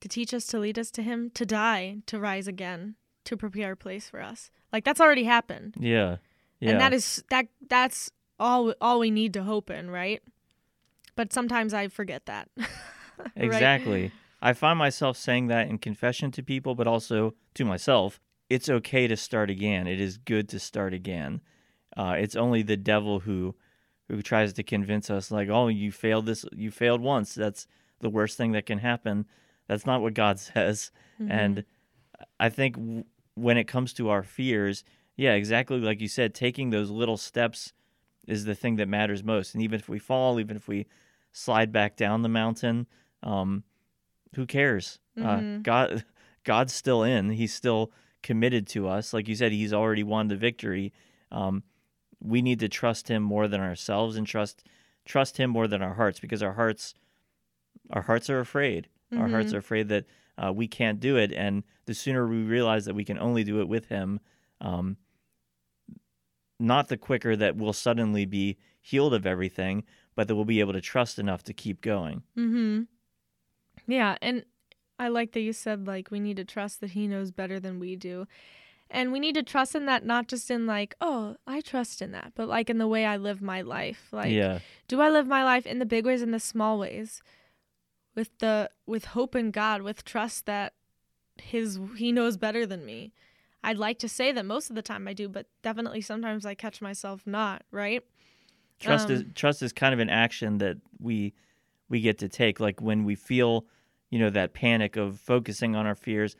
[0.01, 3.73] to teach us, to lead us to Him, to die, to rise again, to prepare
[3.73, 4.51] a place for us.
[4.73, 6.17] Like that's already happened, Yeah.
[6.61, 6.71] Yeah.
[6.71, 10.23] and that is that that's all all we need to hope in, right?
[11.15, 12.49] But sometimes I forget that.
[13.19, 13.45] Right?
[13.45, 14.11] Exactly.
[14.41, 18.19] I find myself saying that in confession to people, but also to myself.
[18.51, 19.87] It's okay to start again.
[19.87, 21.41] It is good to start again.
[21.97, 23.55] Uh, it's only the devil who
[24.09, 27.35] who tries to convince us, like, oh, you failed this, you failed once.
[27.35, 27.67] That's
[28.01, 29.27] the worst thing that can happen.
[29.69, 30.91] That's not what God says.
[31.21, 31.31] Mhm.
[31.31, 31.65] And
[32.39, 34.85] I think w- when it comes to our fears,
[35.17, 37.73] yeah, exactly like you said, taking those little steps
[38.27, 39.55] is the thing that matters most.
[39.55, 40.87] And even if we fall, even if we
[41.33, 42.87] slide back down the mountain,
[43.23, 43.65] um,
[44.35, 44.99] who cares?
[45.17, 45.63] Uh, Mhm.
[45.63, 46.05] God,
[46.45, 47.31] God's still in.
[47.31, 49.13] He's still committed to us.
[49.15, 50.93] Like you said, He's already won the victory.
[51.31, 51.63] Um,
[52.23, 54.65] we need to trust him more than ourselves and trust
[55.05, 56.95] trust him more than our hearts because our hearts
[57.91, 58.89] our hearts are afraid.
[59.13, 59.55] Our hearts Mhm.
[59.57, 60.07] are afraid that
[60.39, 63.61] uh, we can't do it, and the sooner we realize that we can only do
[63.61, 64.19] it with him,
[64.63, 64.97] um,
[66.59, 70.73] not the quicker that we'll suddenly be healed of everything, but that we'll be able
[70.73, 72.23] to trust enough to keep going.
[72.37, 72.87] Mhm.
[73.87, 74.45] Yeah, and
[74.99, 77.79] I like that you said like we need to trust that he knows better than
[77.79, 78.27] we do.
[78.95, 82.13] And we need to trust in that not just in like, oh, I trust in
[82.13, 84.09] that, but like in the way I live my life.
[84.13, 87.23] Like yeah, do I live my life in the big ways and the small ways?
[88.15, 90.75] With the with hope in God, with trust that
[91.41, 93.13] his he knows better than me.
[93.65, 96.55] I'd like to say that most of the time I do, but definitely sometimes I
[96.55, 98.05] catch myself not, right?
[98.83, 101.33] trust is Um, trust is kind of an action that we
[101.89, 102.61] we get to take.
[102.61, 103.65] Like when we feel,
[104.11, 106.37] you know, that panic of focusing on our fears,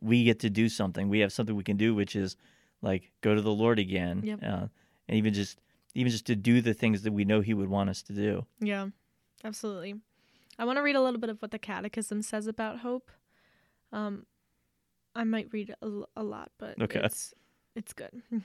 [0.00, 1.08] we get to do something.
[1.08, 2.36] We have something we can do, which is
[2.82, 4.40] like go to the Lord again, Yep.
[4.42, 4.66] uh,
[5.08, 5.58] and even just
[5.94, 8.46] even just to do the things that we know He would want us to do.
[8.60, 8.88] Yeah,
[9.44, 9.94] absolutely.
[10.58, 13.10] I want to read a little bit of what the Catechism says about hope.
[13.92, 14.26] Um,
[15.14, 17.00] I might read a lot, but Okay.
[17.02, 17.32] it's
[17.74, 18.22] it's good.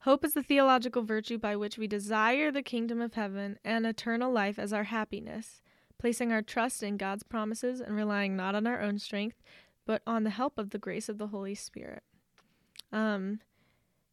[0.00, 4.30] hope is the theological virtue by which we desire the kingdom of heaven and eternal
[4.30, 5.60] life as our happiness,
[5.98, 9.42] placing our trust in God's promises and relying not on our own strength,
[9.88, 12.02] but on the help of the grace of the Holy Spirit.
[12.92, 13.40] Um,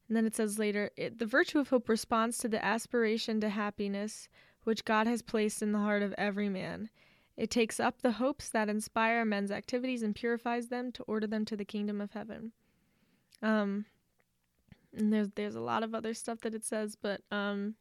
[0.07, 3.49] and then it says later, it, the virtue of hope responds to the aspiration to
[3.49, 4.29] happiness
[4.63, 6.89] which God has placed in the heart of every man.
[7.35, 11.43] It takes up the hopes that inspire men's activities and purifies them to order them
[11.43, 12.53] to the kingdom of heaven.
[13.41, 13.85] Um,
[14.95, 17.75] and there's there's a lot of other stuff that it says, but um,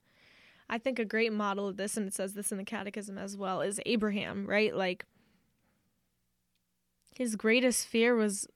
[0.69, 3.37] I think a great model of this, and it says this in the Catechism as
[3.37, 4.47] well, is Abraham.
[4.47, 5.07] Right, like
[7.15, 8.47] his greatest fear was,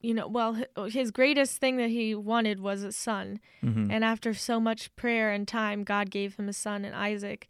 [0.00, 0.56] you know, well,
[0.88, 5.32] his greatest thing that he wanted was a son, hmm and after so much prayer
[5.32, 7.48] and time, God gave him a son in Isaac.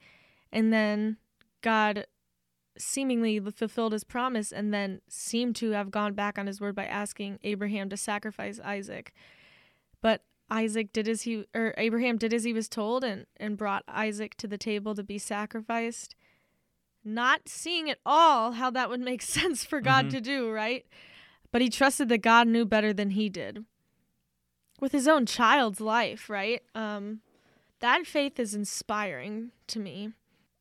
[0.53, 1.19] And then
[1.61, 2.07] God
[2.79, 6.87] seemingly fulfilled his promise and then seemed to have gone back on his word by
[6.87, 9.13] asking Abraham to sacrifice Isaac.
[10.01, 13.85] But Isaac did as he or Abraham did as he was told and, and brought
[13.87, 16.15] Isaac to the table to be sacrificed.
[17.05, 20.11] Not seeing at all how that would make sense for God Mhm.
[20.11, 20.85] to do, right?
[21.53, 23.65] But he trusted that God knew better than he did
[24.81, 26.63] with his own child's life, right?
[26.75, 27.21] Um,
[27.81, 30.13] that faith is inspiring to me.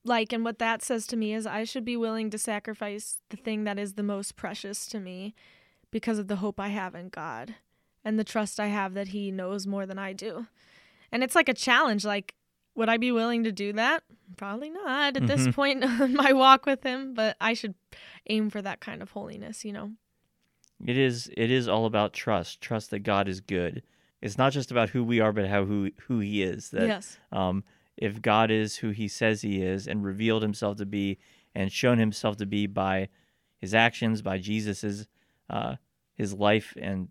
[0.04, 3.38] Like, and what that says to me is I should be willing to sacrifice the
[3.38, 5.36] thing that is the most precious to me
[5.92, 7.56] because of the hope I have in God
[8.04, 10.48] and the trust I have that He knows more than I do.
[11.12, 12.06] And it's like a challenge.
[12.06, 12.34] Like,
[12.76, 14.04] would I be willing to do that?
[14.38, 15.54] Probably not at this Mhm.
[15.54, 17.76] point in my walk with Him, but I should
[18.30, 19.94] aim for that kind of holiness, you know?
[20.86, 22.62] It is it is all about trust.
[22.62, 23.84] Trust that God is good.
[24.22, 26.70] It's not just about who we are, but how who who He is.
[26.70, 27.18] That yes.
[27.32, 27.64] um,
[27.98, 31.18] if God is who He says He is, and revealed Himself to be,
[31.54, 33.10] and shown Himself to be by
[33.58, 35.08] His actions, by Jesus's
[35.50, 35.76] uh,
[36.16, 37.10] His life and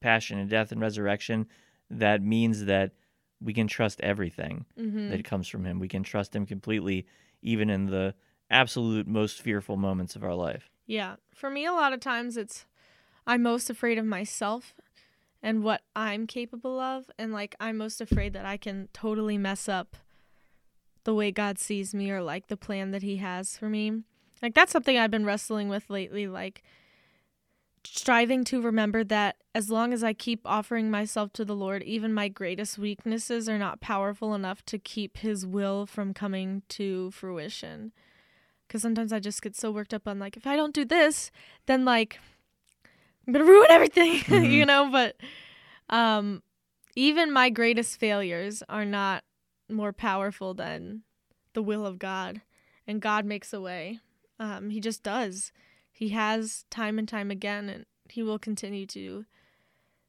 [0.00, 1.46] passion and death and resurrection,
[1.90, 2.92] that means that
[3.40, 5.10] we can trust everything Mm-hmm.
[5.10, 5.78] that comes from Him.
[5.78, 7.06] We can trust Him completely,
[7.42, 8.14] even in the
[8.50, 10.70] absolute most fearful moments of our life.
[10.86, 11.16] Yeah.
[11.34, 12.66] For me, a lot of times it's
[13.26, 14.74] I'm most afraid of myself
[15.42, 17.10] and what I'm capable of.
[17.18, 19.96] And like, I'm most afraid that I can totally mess up
[21.04, 24.02] the way God sees me or like the plan that He has for me.
[24.42, 26.26] Like, that's something I've been wrestling with lately.
[26.26, 26.62] Like,
[27.84, 32.12] striving to remember that as long as I keep offering myself to the Lord, even
[32.14, 37.92] my greatest weaknesses are not powerful enough to keep His will from coming to fruition.
[38.66, 41.30] Because sometimes I just get so worked up on, like, if I don't do this,
[41.66, 42.20] then, like,
[43.26, 44.66] I'm going to ruin everything, you Mhm.
[44.66, 44.90] know?
[44.90, 45.16] But
[45.88, 46.42] um,
[46.94, 49.24] even my greatest failures are not
[49.68, 51.02] more powerful than
[51.54, 52.42] the will of God.
[52.86, 54.00] And God makes a way.
[54.38, 55.52] Um, he just does.
[56.00, 59.26] He has time and time again, and He will continue to.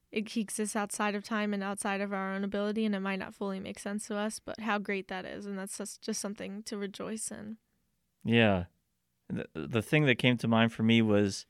[0.09, 3.19] It, he exists outside of time and outside of our own ability, and it might
[3.19, 5.45] not fully make sense to us, but how great that is.
[5.45, 7.57] And that's just, just something to rejoice in.
[8.23, 8.65] Yeah.
[9.29, 11.45] The, the thing that came to mind for me was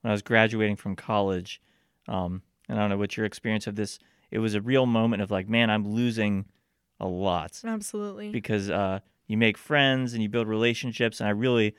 [0.00, 1.60] when I was graduating from college.
[2.06, 3.98] Um, and I don't know what your experience of this.
[4.30, 6.44] It was a real moment of like, man, I'm losing
[7.00, 8.30] a lot Absolutely.
[8.30, 11.74] because uh, you make friends and you build relationships, and I really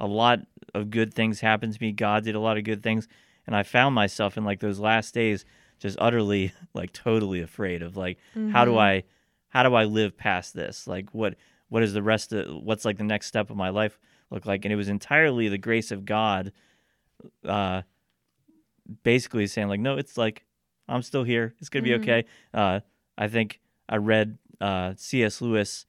[0.00, 0.40] a lot
[0.74, 1.92] of good things happened to me.
[1.92, 3.06] God did a lot of good things,
[3.46, 5.44] and I found myself in like those last days
[5.78, 8.18] just utterly like totally afraid of like
[8.52, 8.78] how do Mhm.
[8.78, 9.04] I
[9.50, 10.86] how do I live past this?
[10.86, 11.36] Like what
[11.68, 13.98] what is the rest of what's like the next step of my life
[14.30, 14.64] look like?
[14.64, 16.52] And it was entirely the grace of God
[17.44, 17.82] uh
[19.02, 20.44] basically saying like no, it's like
[20.88, 21.54] I'm still here.
[21.60, 21.92] It's going to Mhm.
[21.92, 22.24] be okay.
[22.52, 22.80] Uh
[23.18, 25.40] I think I read uh, C.S.
[25.40, 25.86] Lewis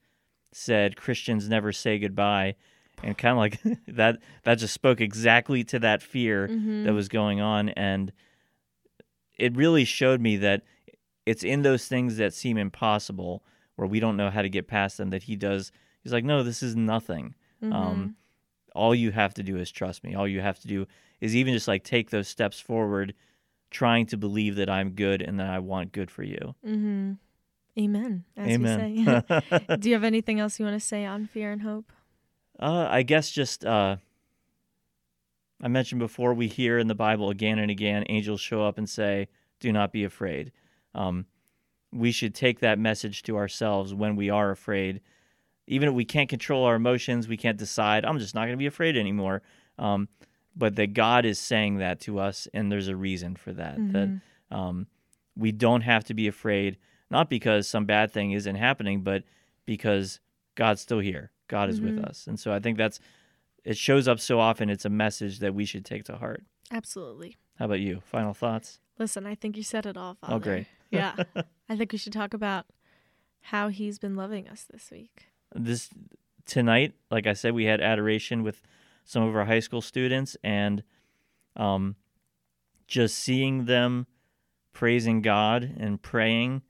[0.52, 2.56] said Christians never say goodbye,
[3.02, 6.84] and kind of like that that just spoke exactly to that fear Mhm.
[6.84, 8.12] that was going on, and
[9.38, 10.62] it really showed me that
[11.26, 13.42] it's in those things that seem impossible,
[13.76, 15.72] where we don't know how to get past them, that he does.
[16.02, 17.34] He's like, no, this is nothing.
[17.62, 17.72] Mhm.
[17.72, 18.16] Um,
[18.74, 20.14] all you have to do is trust me.
[20.14, 20.86] All you have to do
[21.20, 23.14] is even just like take those steps forward,
[23.70, 26.54] trying to believe that I'm good and that I want good for you.
[26.66, 27.18] Mhm.
[27.78, 28.24] Amen.
[28.36, 29.24] As we Amen.
[29.28, 29.76] say.
[29.78, 31.92] Do you have anything else you want to say on fear and hope?
[32.58, 33.96] Uh, I guess just uh,
[35.62, 38.88] I mentioned before we hear in the Bible again and again angels show up and
[38.88, 39.28] say,
[39.60, 40.52] "Do not be afraid."
[40.94, 41.26] Um,
[41.92, 45.00] we should take that message to ourselves when we are afraid.
[45.66, 48.04] Even if we can't control our emotions, we can't decide.
[48.04, 49.42] I'm just not going to be afraid anymore.
[49.78, 50.08] Um,
[50.56, 53.76] but that God is saying that to us, and there's a reason for that.
[53.92, 54.20] That Mhm.
[54.50, 54.86] um,
[55.36, 56.76] we don't have to be afraid,
[57.10, 59.24] not because some bad thing isn't happening, but
[59.64, 60.20] because
[60.56, 61.30] God's still here.
[61.52, 62.04] God is with Mhm.
[62.08, 62.26] us.
[62.26, 62.98] And so I think that's,
[63.62, 64.70] it shows up so often.
[64.70, 66.42] It's a message that we should take to heart.
[66.70, 67.36] Absolutely.
[67.58, 68.00] How about you?
[68.00, 68.80] Final thoughts?
[68.98, 70.34] Listen, I think you said it all, Father.
[70.34, 70.66] Oh, great.
[70.90, 71.14] yeah.
[71.68, 72.64] I think we should talk about
[73.52, 75.26] how he's been loving us this week.
[75.54, 75.90] This
[76.46, 78.62] tonight, like I said, we had adoration with
[79.04, 80.82] some of our high school students, and
[81.56, 81.96] um,
[82.86, 84.06] just seeing them
[84.72, 86.62] praising God and praying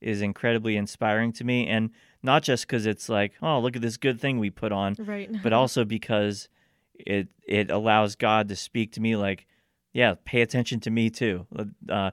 [0.00, 1.66] is incredibly inspiring to me.
[1.66, 1.90] And
[2.22, 5.30] not just because it's like, oh, look at this good thing we put on, Right.
[5.42, 6.48] but also because
[6.94, 9.46] it it allows God to speak to me like,
[9.92, 11.46] yeah, pay attention to me too.
[11.88, 12.10] Uh,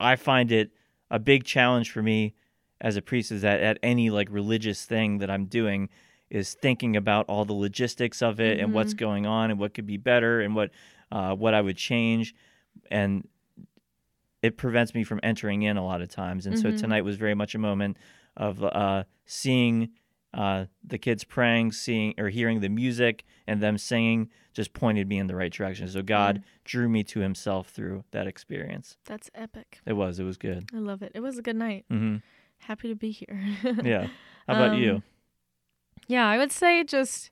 [0.00, 0.70] I find it
[1.10, 2.34] a big challenge for me
[2.80, 5.88] as a priest is that at any like religious thing that I'm doing
[6.30, 9.86] is thinking about all the logistics of it and what's going on and what could
[9.86, 10.70] be better and what
[11.12, 12.34] uh, what I would change
[12.90, 13.28] and
[14.42, 16.76] it prevents me from entering in a lot of times and so Mhm.
[16.78, 17.96] tonight was very much a moment
[18.36, 19.90] of uh, seeing
[20.34, 25.18] uh, the kids praying, seeing or hearing the music and them singing just pointed me
[25.18, 25.86] in the right direction.
[25.86, 28.96] So God drew me to Himself through that experience.
[29.04, 29.80] That's epic.
[29.84, 30.70] It was, it was good.
[30.74, 31.12] I love it.
[31.14, 31.84] It was a good night.
[31.90, 32.16] hmm
[32.60, 33.38] Happy to be here.
[33.84, 34.06] Yeah.
[34.46, 34.94] How about you?
[34.96, 35.02] Um,
[36.08, 37.30] Yeah, I would say just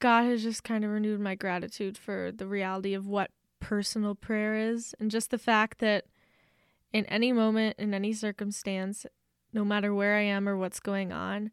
[0.00, 3.30] God has just kind of renewed my gratitude for the reality of what
[3.68, 6.06] personal prayer is and just the fact that
[6.90, 9.04] in any moment, in any circumstance,
[9.52, 11.50] no matter where I am or what's going on,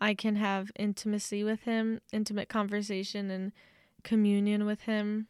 [0.00, 3.50] I can have intimacy with Him, intimate conversation and
[4.04, 5.26] communion with Him,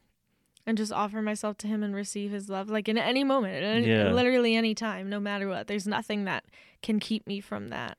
[0.66, 2.68] and just offer myself to Him and receive His love.
[2.68, 4.12] Like in any moment, any, Yeah.
[4.12, 5.68] literally any time, no matter what.
[5.68, 6.44] There's nothing that
[6.83, 7.96] can keep me from that.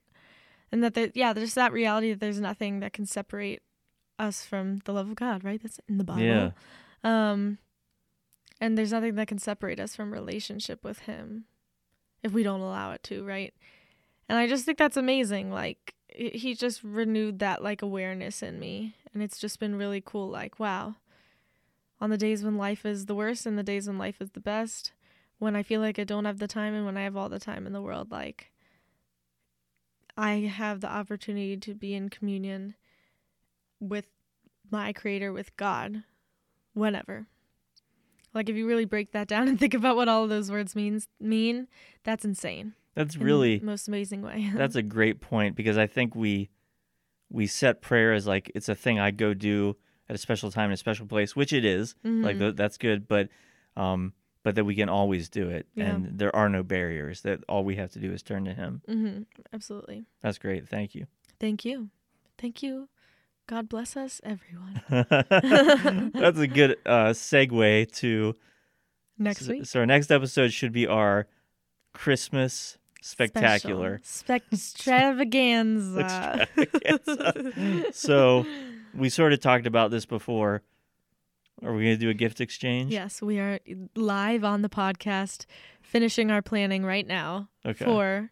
[0.70, 3.62] And that, there, yeah, there's that reality that there's nothing that can separate
[4.16, 5.60] us from the love of God, right?
[5.60, 6.22] That's in the Bible.
[6.22, 6.50] Yeah.
[7.02, 7.58] Um,
[8.62, 11.46] and there's nothing that can separate us from relationship with Him
[12.22, 13.52] if we don't allow it to, right?
[14.28, 15.50] And I just think that's amazing.
[15.50, 20.28] Like he just renewed that like awareness in me, and it's just been really cool.
[20.28, 20.94] Like wow,
[22.00, 24.40] on the days when life is the worst and the days when life is the
[24.40, 24.92] best,
[25.40, 27.40] when I feel like I don't have the time and when I have all the
[27.40, 28.52] time in the world, like
[30.16, 32.76] I have the opportunity to be in communion
[33.80, 34.06] with
[34.70, 36.04] my creator, with God,
[36.74, 37.26] whenever.
[38.34, 40.74] Like if you really break that down and think about what all of those words
[40.74, 41.68] means mean,
[42.04, 42.74] that's insane.
[42.94, 44.50] That's in really the most amazing way.
[44.54, 46.50] that's a great point because I think we
[47.30, 49.76] we set prayer as like it's a thing I go do
[50.08, 51.94] at a special time in a special place, which it is.
[52.04, 52.38] Like Mhm.
[52.38, 53.28] th- that's good, but
[53.76, 54.12] um
[54.44, 55.84] but that we can always do it Yeah.
[55.94, 57.22] and there are no barriers.
[57.22, 58.82] That all we have to do is turn to him.
[58.88, 59.26] Mhm.
[59.52, 60.04] Absolutely.
[60.20, 60.68] That's great.
[60.68, 61.06] Thank you.
[61.38, 61.90] Thank you.
[62.38, 62.88] Thank you.
[63.52, 64.80] God bless us, everyone.
[66.14, 68.34] That's a good uh, segue to
[69.18, 69.66] Next week.
[69.66, 71.26] So our next episode should be our
[71.92, 73.96] Christmas spectacular.
[74.52, 76.48] Extravaganza.
[77.92, 78.46] So
[78.94, 80.62] we sort of talked about this before.
[81.62, 82.90] Are we going to do a gift exchange?
[82.90, 83.58] yes, we are
[83.94, 85.44] live on the podcast,
[85.82, 87.84] finishing our planning right now Okay.
[87.84, 88.30] for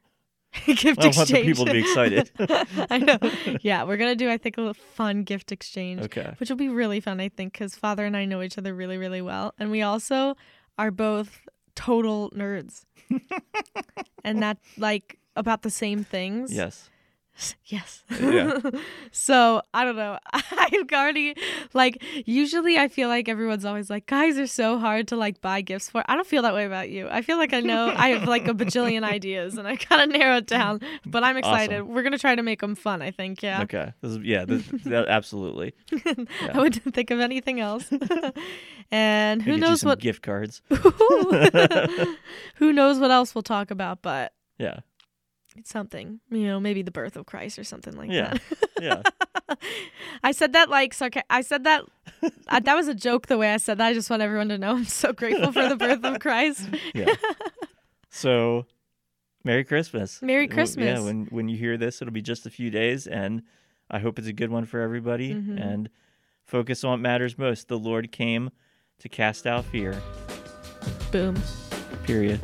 [0.66, 0.98] gift exchange.
[0.98, 1.16] I exchange.
[1.16, 2.30] want the people to be excited.
[2.90, 3.18] I know.
[3.62, 6.34] Yeah, we're gonna do I think a little fun gift exchange, Okay.
[6.38, 7.20] which will be really fun.
[7.20, 10.36] I think because Father and I know each other really, really well, and we also
[10.78, 11.40] are both
[11.76, 12.84] total nerds,
[14.24, 16.52] and that like about the same things.
[16.52, 16.90] Yes.
[17.66, 18.02] Yes.
[18.20, 18.58] Yeah.
[19.12, 20.18] so I don't know.
[20.32, 21.34] I've already
[21.72, 25.60] like usually I feel like everyone's always like guys are so hard to like buy
[25.60, 26.02] gifts for.
[26.06, 27.08] I don't feel that way about you.
[27.08, 30.18] I feel like I know I have like a bajillion ideas and I kind of
[30.18, 30.80] narrow it down.
[31.06, 31.82] But I'm excited.
[31.82, 33.02] We're gonna try to make them fun.
[33.02, 33.42] I think.
[33.42, 33.62] Yeah.
[33.62, 33.92] Okay.
[34.00, 34.44] This is, yeah.
[34.44, 35.74] This, that, absolutely.
[36.52, 37.90] I wouldn't think of anything else.
[38.90, 40.62] and who We'll get you knows what gift cards.
[42.56, 44.80] who knows what else we'll talk about, but Yeah.
[45.64, 46.20] Something.
[46.30, 48.34] You know, maybe the birth of Christ or something like Yeah.
[48.34, 48.42] that.
[48.80, 49.02] Yeah.
[50.22, 51.84] I said that like sarca- I said that
[52.62, 53.88] that was a joke the way I said that.
[53.88, 56.66] I just want everyone to know I'm so grateful for the birth of Christ.
[56.94, 57.12] Yeah.
[58.10, 58.64] so,
[59.44, 60.22] Merry Christmas.
[60.22, 60.86] Merry Christmas.
[60.86, 63.42] Yeah, when when you hear this, it'll be just a few days, and
[63.90, 65.34] I hope it's a good one for everybody.
[65.34, 65.60] Mhm.
[65.60, 65.90] And
[66.46, 67.68] focus on what matters most.
[67.68, 68.50] The Lord came
[69.00, 70.00] to cast out fear.
[71.12, 71.36] Boom.
[72.04, 72.40] Period.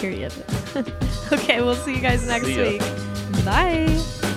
[0.00, 0.32] Period.
[1.32, 2.80] okay, we'll see you guys next week.
[3.44, 4.29] Bye.